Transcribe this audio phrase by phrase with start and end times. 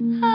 [0.00, 0.33] Ah.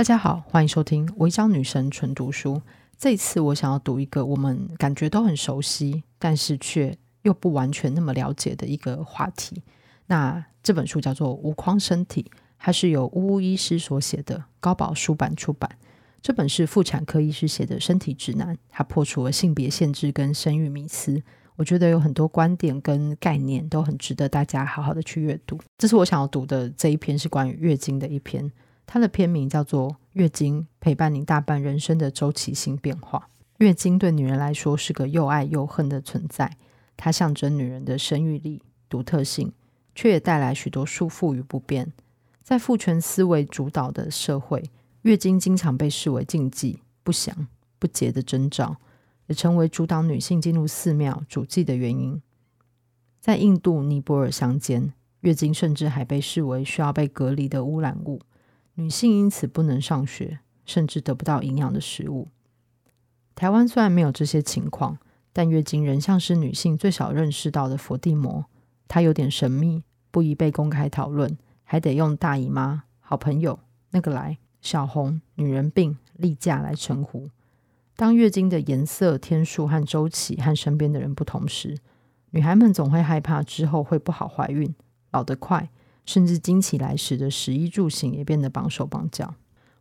[0.00, 2.54] 大家好，欢迎收听《违章女神纯读书》。
[2.96, 9.62] 这次，我想要读一个我们感觉都很熟悉，但是却又不完全那么了解的一个话题。
[10.06, 12.22] 那这本书叫做《无框身体》，
[12.58, 15.70] 它是由乌乌医师所写的，高宝书版出版。
[16.22, 21.22] 这本是妇产科医师写的身体指南，它破除了性别限制跟生育迷思。
[21.56, 25.58] 我觉得有很多观点跟概念都很值得大家好好的去阅读。
[25.76, 28.50] 这是我想要读的这一篇，是关于月经的一篇。
[28.92, 33.28] 它的篇名叫做《月经陪伴你大半人生的周期性变化》。
[33.58, 36.56] 月经对女人来说是个又爱又恨的存在，
[36.96, 39.52] 它象征女人的生育力、独特性，
[39.94, 41.92] 却也带来许多束缚与不便。
[42.42, 44.64] 在父权思维主导的社会，
[45.02, 47.46] 月经经常被视为禁忌、不祥、
[47.78, 48.78] 不洁的征兆，
[49.28, 52.20] 也成为阻挡女性进入寺庙主祭的原因。
[53.20, 58.20] 在印度、尼泊尔乡间，月经甚至还被视为需要被隔离的污染物。
[58.74, 62.28] 女性因此不能上学，甚至得不到营养的食物。
[63.34, 64.98] 台湾虽然没有这些情况，
[65.32, 68.46] 但月经仍像是女性最少认识到的佛地魔。
[68.88, 77.28] 它有点神秘，不宜被公开讨论，还得用大姨妈、好朋友、那个来、小红、女人病、例假来称呼。
[77.96, 81.78] 当月经的颜色、天数和周期和身边的人不同时，
[82.30, 84.74] 女孩们总会害怕之后会不好怀孕、
[85.12, 85.70] 老得快。
[86.04, 89.34] 甚至惊起来时的食衣住行也变得绑手绑脚。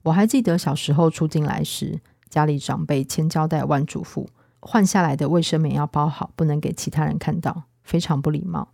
[0.03, 1.99] 我还记得小时候初经来时，
[2.29, 4.27] 家里长辈千交代万嘱咐，
[4.59, 8.69] 换下来的卫生棉要包好，不能给其他人看到，非常不礼貌。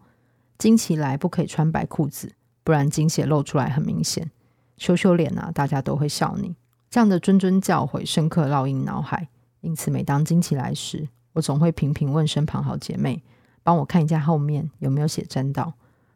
[0.57, 4.31] 惊起来不可以穿白裤子，不然经血露出来很明显。
[4.77, 6.55] 羞羞脸啊，大家都会笑你。
[6.89, 9.27] 这样的谆谆教诲深刻烙印脑海，
[9.61, 13.23] 因此每当惊起来时，我总会频频问身旁好姐妹，
[13.63, 15.73] 帮我看一下后面有没有血沾到。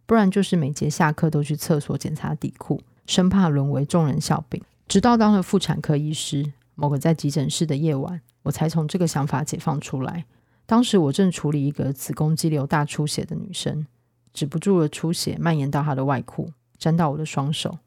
[0.09, 4.59] 不然就是每节下课都去厕所检查底裤，生怕沦为众人笑柄。
[4.87, 10.25] 直到当了妇产科医师，某个在急诊室的夜晚，我才从这个想法解放出来。
[10.65, 13.85] 当时我正处理一个子宫肌瘤大出血的女生，
[14.33, 16.49] 止不住的出血蔓延到她的外裤，
[16.79, 17.77] 沾到我的双手。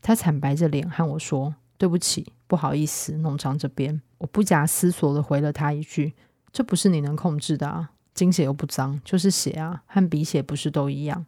[0.00, 6.14] 她惨白着脸和我说：“对不起，不好意思，弄脏这边。”我不假思索的回了她一句
[6.52, 11.26] ：“这不是你能控制的啊，经血又不脏，就是血啊，和鼻血不是都一样。”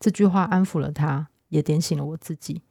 [0.00, 2.62] 这句话安抚了他，也点醒了我自己。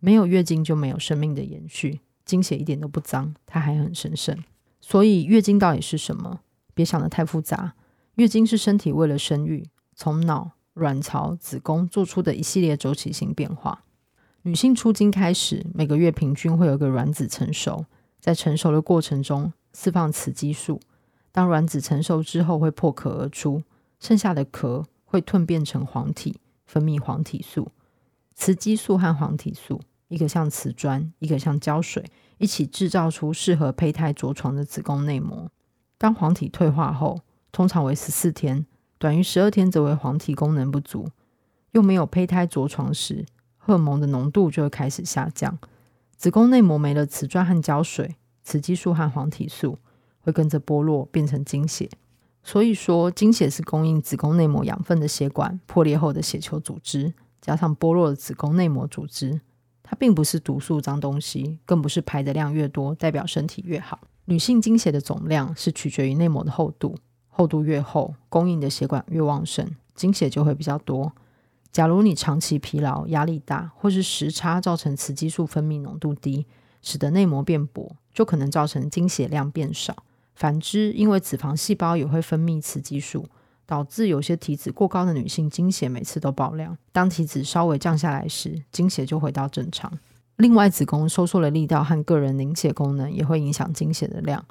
[0.00, 4.36] 没有月经就没有生命的延续，经血一点都不脏，它还很神圣。
[4.80, 6.40] 所以，月经到底是什么？
[6.74, 7.74] 别想得太复杂。
[8.16, 13.84] 月经是身体为了生育，从脑、卵巢、子宫做出的一系列周期性变化。
[14.42, 17.86] 女性出经开始，每个月平均会有个卵子成熟，
[18.18, 20.80] 在成熟的过程中释放雌激素。
[21.30, 23.62] 当卵子成熟之后，会破壳而出，
[24.00, 26.38] 剩下的壳会蜕变成黄体。
[26.72, 27.70] 分泌黄体素、
[28.34, 32.02] 雌激素和黄体素，一个像瓷砖，一个像胶水，
[32.38, 35.50] 一起制造出适合胚胎着床的子宫内膜。
[35.98, 37.20] 当黄体退化后，
[37.52, 38.64] 通常为十四天，
[38.96, 41.10] 短于十二天则为黄体功能不足。
[41.72, 43.26] 又没有胚胎着床时，
[43.58, 45.58] 荷尔蒙的浓度就会开始下降。
[46.16, 49.78] 子宫内膜没了瓷砖和胶水，雌激素和黄体素
[50.20, 51.90] 会跟着剥落，变成经血。
[52.44, 59.40] 所以说，经血是供应子宫内膜养分的血管，破裂后的血球组织，加上剥落的子宫内膜组织，
[59.82, 64.00] 它并不是毒素脏东西，更不是排的量越多代表身体越好。
[64.24, 66.96] 女性经血的总量是取决于内膜的厚度，
[67.28, 71.12] 厚度越厚，供应的血管越旺盛，经血就会比较多。
[71.70, 76.46] 假如你长期疲劳、压力大，或是时差造成雌激素分泌浓度低，
[76.82, 80.04] 使得内膜变薄，就可能造成经血量变少。
[80.34, 83.26] 反之，因为脂肪细胞也会分泌雌激素，
[83.66, 86.76] 导致有些体脂过高的女性经血每次都爆量。
[86.90, 89.92] 当体脂稍微降下来时，经血就回到正常。
[90.36, 94.44] 另外，子宫收缩的力道和个人凝血功能也会影响经血的量。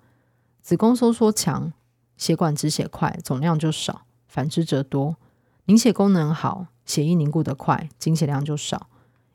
[0.62, 1.74] 子宫收缩强，
[2.16, 5.18] 血管止血快，总量就少；反之则多。
[5.66, 8.88] 凝血功能好，血液凝固得快，经血量就少。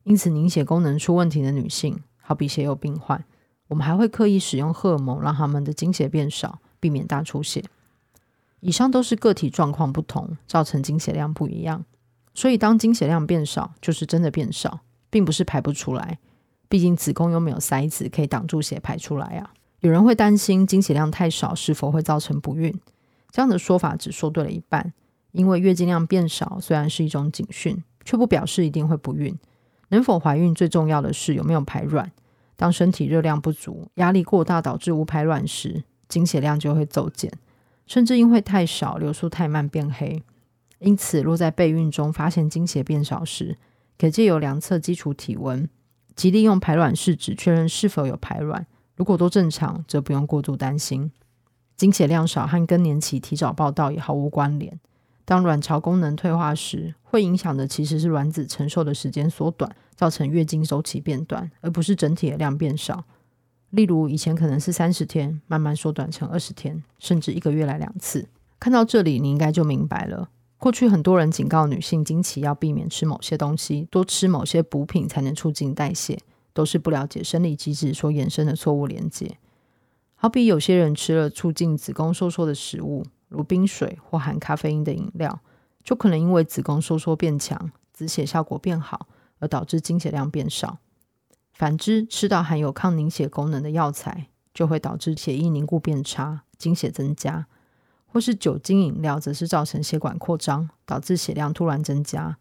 [0.04, 3.24] 因此，凝血功能出问题的女性，好比血友病患，
[3.68, 7.64] 我们还会刻意使用荷尔蒙，让他们的经血变少，避免大出血。
[8.60, 11.84] 以上都是个体状况不同，造成经血量不一样。
[12.34, 14.80] 所以，当经血量变少，就是真的变少，
[15.10, 16.18] 并不是排不出来。
[16.68, 19.52] 毕竟子宫又没有塞子可以挡住血排出来啊。
[19.80, 22.74] 有人会担心经血量太少是否会造成不孕？
[23.30, 24.92] 这样的说法只说对了一半，
[25.32, 29.36] 因为月经量变少虽然是一种警讯，却不表示一定会不孕。
[29.88, 32.10] 能否怀孕最重要的是有没有排卵。
[32.56, 37.30] 当身体热量不足、压力过大导致无排卵时，经血量就会骤减，
[37.86, 40.22] 甚至因为太少、流速太慢变黑。
[40.78, 43.56] 因此，若在备孕中发现经血变少时，
[43.98, 45.68] 可借由量测基础体温。
[46.14, 51.12] 即利用排卵试纸确认是否有排卵，如果都正常，则不用过度担心。
[51.76, 54.80] 经血量少和更年期提早报到也毫无关联。
[55.26, 63.04] 当卵巢功能退化时，会影响的其实是卵子承受的时间缩短，造成月经周期变短，而不是整体的量变少。
[63.70, 68.28] 例如，以前可能是三十天，慢慢缩短成二十天，甚至一个月来两次。
[68.60, 70.30] 看到这里，你应该就明白了。
[70.58, 76.16] 过去很多人警告女性经期要避免吃某些东西，多吃某些补品才能促进代谢，
[76.54, 79.36] 都是不了解生理机制所衍生的错误连接。
[80.14, 85.40] 好比有些人吃了促进子宫收缩的食物，如冰水或含咖啡因的饮料，
[85.82, 89.08] 就可能因为子宫收缩变强、止血效果变好，
[89.38, 90.78] 而导致经血量变少。
[91.52, 97.46] 反之，吃到含有抗凝血功能的药材，就会导致血液凝固变差、经血增加。
[98.08, 102.38] 或是酒精饮料，则是造成血管扩张，导致血量突然增加。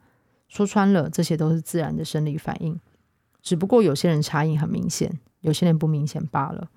[0.47, 2.79] 说穿了，这些都是自然的生理反应，
[3.41, 6.69] 只不过有些人差异很明显，有些人不明显罢了。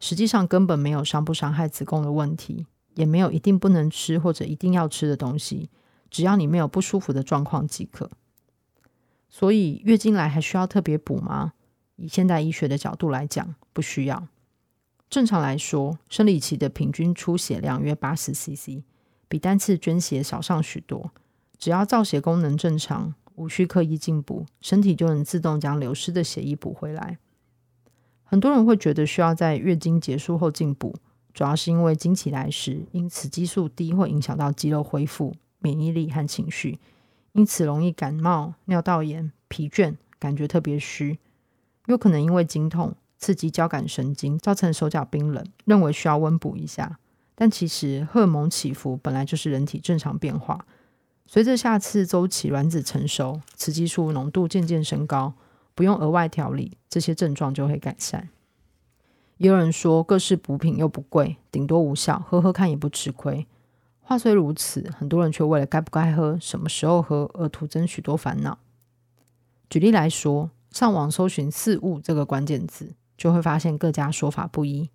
[0.00, 5.70] 实际上根本没有伤不伤害子宫的问题，也没有一定不能吃或者一定要吃的东西，
[6.10, 8.10] 只要你没有不舒服的状况即可。
[9.28, 11.52] 所以月经来还需要特别补吗？
[11.96, 14.26] 以现代医学的角度来讲，不需要。
[15.08, 18.82] 正常来说，生理期的平均出血量约八十 CC，
[19.28, 21.10] 比单次捐血少上许多。
[21.58, 27.18] 只要造血功能正常，无需刻意进补，身体就能自动将流失的血液补回来。
[28.24, 30.94] 很多人会觉得需要在月经结束后进补，
[31.32, 36.78] 主要是因为经期来时，因此激素低会影响到肌肉恢复、免疫力和情绪，
[37.32, 41.18] 因此容易感冒、尿道炎、疲倦，感觉特别虚，
[41.86, 42.94] 又可能因为经痛。
[43.18, 46.98] 刺激交感神经，造成手脚冰冷，认为需要温补一下。
[47.34, 50.64] 但其实荷尔蒙起伏本来就是人体正常变化。
[51.26, 55.34] 随着下次周期卵子成熟，雌激素浓度渐渐升高，
[55.74, 58.30] 不用额外调理，这些症状就会改善。
[59.40, 63.46] 也有人说，各式补品又不贵，顶多无效，喝喝看也不吃亏。
[64.02, 68.58] 话虽如此，很多人却为了该不该喝、什么时候喝而徒增许多烦恼。
[69.70, 72.92] 举例来说，上网搜寻“四物”这个关键字。
[73.16, 74.88] 就会发现各家说法不一，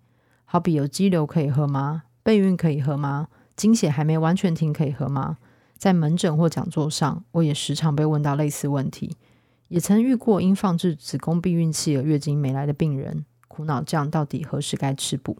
[0.44, 2.02] 好比有肌瘤可以喝吗？
[2.24, 3.28] 备孕可以喝吗？
[3.54, 5.38] 经血还没完全停可以喝吗？
[5.78, 9.16] 在门诊或讲座上，我也时常被问到类似问题，
[9.68, 13.24] 也曾遇过因放置子宫避孕器而月经没来的病人，
[13.56, 15.34] 苦恼这样到底何时该吃补？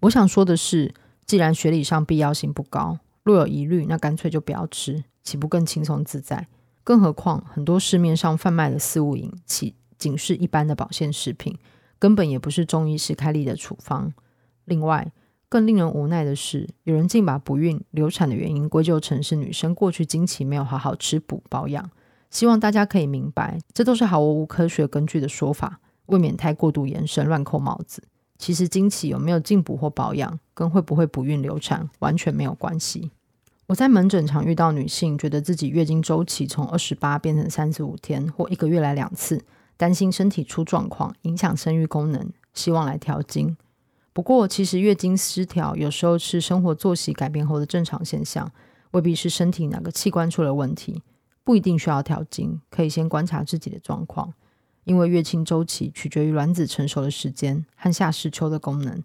[0.00, 0.92] 我想说的是，
[1.24, 6.48] 既然学理上必要性不高，若有疑虑，那干脆就不要吃，岂不更轻松自在？
[6.82, 11.56] 更何况很多市面上贩卖的四物饮，其仅是一般的保健食品。
[12.00, 14.12] 根本也不是中医师开立的处方。
[14.64, 15.12] 另外，
[15.48, 21.88] 更令人无奈的是，有人竟把不孕、流产的原因归咎成是女生过去经期没有好好吃补保养。
[22.28, 28.02] 希望大家可以明白，这都是毫无科学根据的说法，未免太过度延伸、乱扣帽子。
[28.38, 33.10] 其实，经期有没有进补或保养，跟会不会不孕流产完全没有关系。
[33.68, 39.44] 我在门诊常遇到女性觉得自己月经周期从二十八变成三十五天，或一个月来两次。
[39.78, 43.56] 担心身体出状况，影响生育功能，希望来调经。
[44.12, 48.48] 不过，其实月经失调有时候是生活作息改变后的正常现象，
[48.92, 51.02] 未必是身体哪个器官出了问题，
[51.42, 54.32] 不一定需要调经，可以先观察自己的状况。
[54.84, 59.02] 因为月经周期取决于卵子成熟的时间和下视丘的功能，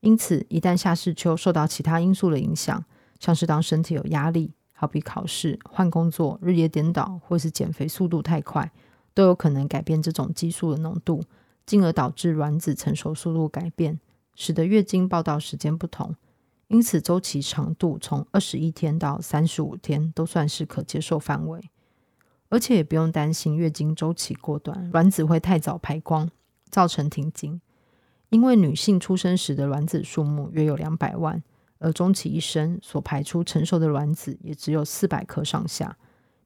[0.00, 2.84] 因此一旦下视丘受到其他因素的影响，
[3.18, 8.70] 像是当身体有压力，好比考试、换工作、日夜颠倒，或是减肥速度太快。
[9.12, 11.20] 都有可能改变这种激素的浓度，
[11.66, 13.98] 进而导致卵子成熟速度改变，
[14.36, 16.14] 使得月经报道时间不同。
[16.68, 21.60] 因此，周期长度从二十一天到三十五天都算是可接受范围，
[22.50, 26.28] 而且也不用担心月经周期过短，卵子会太早排光，
[26.68, 27.58] 造成停经。
[28.28, 31.42] 因为女性出生时的卵子数目约有两百万，
[31.78, 35.96] 而终其一生所排出成熟的卵子也只有四百颗上下，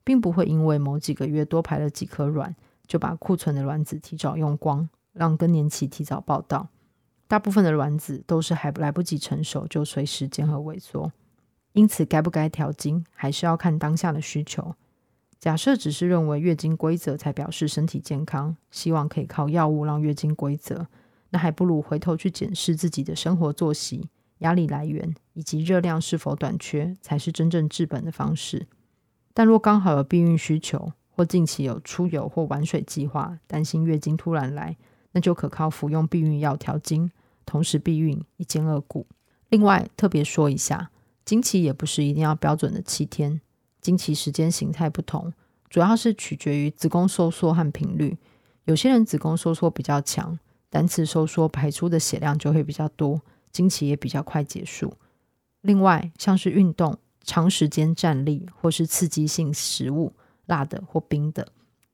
[0.05, 2.55] 并不会因为某几个月多排了几颗卵，
[2.87, 6.69] 就把库存的卵子提早用光，让更年期提早报到。
[7.27, 11.11] 大部分的卵子都是还来不及成熟，就随时间和萎缩。
[11.73, 14.75] 因此，该不该调经，还是要看当下的需求。
[15.45, 20.87] 假设只是认为月经规则才表示身体健康，希望可以靠药物让月经规则。
[21.29, 24.09] 那还不如回头去检视自己的生活作息、
[24.39, 28.67] 压力来源以及热量是否短缺，才是真正治本的方式。
[29.35, 34.75] 但若刚好有避孕需求，或近期有出游或玩水计划，担心月经突然来，
[35.13, 37.11] 那就可靠服用避孕药调经，
[37.45, 39.07] 同时避孕，一兼二顾。
[39.51, 40.91] 另外特别说一下，
[41.23, 43.43] 经期也不是一定要标准的七天，
[43.85, 45.31] 经期时间形态不同，
[45.69, 48.17] 主要是取决于子宫收缩和频率。
[48.65, 50.39] 有些人子宫收缩比较强。
[50.71, 53.23] 单次收缩排出的血量就会比较多，
[53.53, 54.93] 经期也比较快结束。
[55.61, 60.13] 另外，像是运动、长时间站立或是刺激性食物、
[60.47, 61.47] 辣的或冰的，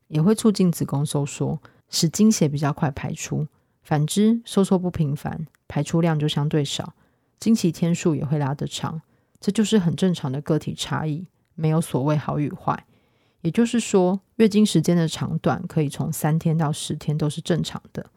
[0.08, 3.46] 也会促进子宫收缩，使经血比较快排出。
[3.82, 6.94] 反之，收缩不频繁，排出量就相对少，
[7.38, 9.02] 经期天数也会拉得长。
[9.38, 11.26] 这就是很正常的个体差异，
[11.60, 12.86] 没有所谓好与坏。
[13.42, 18.10] 也就是说，月经时间的长短可以从三天到十天都是正常的。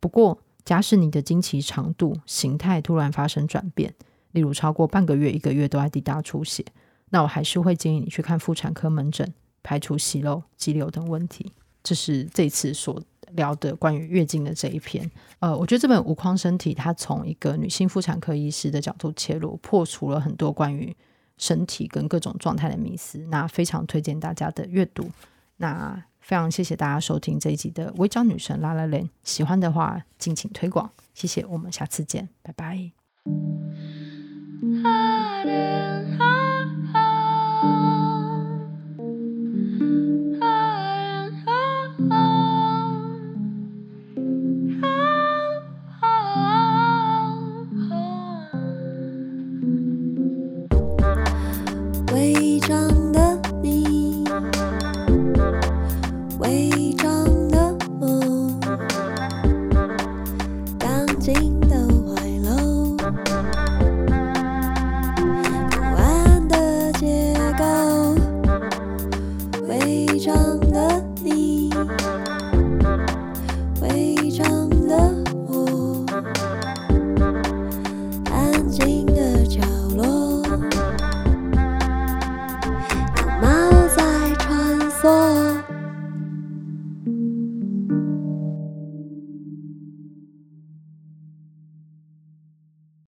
[0.00, 3.94] 不过，假使你的经期长度、形态突然发生转变，
[4.32, 6.64] 例如超过半个月、一个月都在滴大出血，
[7.10, 11.52] 那我还是会建议你去看妇产科门诊，排除息肉、肌瘤等问题。
[11.82, 13.02] 这是这次所
[13.32, 15.10] 聊的关于月经的这一篇。
[15.40, 20.96] 呃，我觉得这本《无框身体》它从一个女性妇产科医师的角度切入，破除了很多关于
[21.38, 25.10] 身体跟各种状态的迷思，那非常推荐大家的阅读。
[25.56, 26.04] 那。
[26.24, 32.92] 非常谢谢大家收听这一集的《微章女神拉拉链》，喜欢的话敬请推广，谢谢，我们下次见，拜拜。
[70.24, 71.03] 长的。